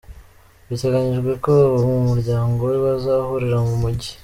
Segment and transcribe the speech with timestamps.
[0.69, 4.11] Biteganyijwe ko abo mu muryango we bazahurira mu mujyi.